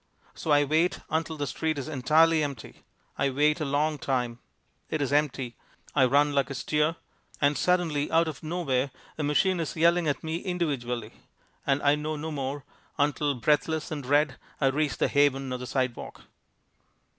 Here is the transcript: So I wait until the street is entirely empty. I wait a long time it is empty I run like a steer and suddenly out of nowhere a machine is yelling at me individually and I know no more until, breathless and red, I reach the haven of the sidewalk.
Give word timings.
So 0.33 0.49
I 0.49 0.63
wait 0.63 0.99
until 1.11 1.37
the 1.37 1.45
street 1.45 1.77
is 1.77 1.87
entirely 1.87 2.41
empty. 2.41 2.81
I 3.19 3.29
wait 3.29 3.59
a 3.61 3.65
long 3.65 3.99
time 3.99 4.39
it 4.89 4.99
is 4.99 5.13
empty 5.13 5.57
I 5.93 6.05
run 6.05 6.33
like 6.33 6.49
a 6.49 6.55
steer 6.55 6.95
and 7.39 7.55
suddenly 7.55 8.11
out 8.11 8.27
of 8.27 8.41
nowhere 8.41 8.89
a 9.19 9.23
machine 9.23 9.59
is 9.59 9.75
yelling 9.75 10.07
at 10.07 10.23
me 10.23 10.37
individually 10.37 11.13
and 11.67 11.83
I 11.83 11.93
know 11.93 12.15
no 12.15 12.31
more 12.31 12.63
until, 12.97 13.35
breathless 13.35 13.91
and 13.91 14.03
red, 14.03 14.39
I 14.59 14.69
reach 14.71 14.97
the 14.97 15.07
haven 15.07 15.53
of 15.53 15.59
the 15.59 15.67
sidewalk. 15.67 16.21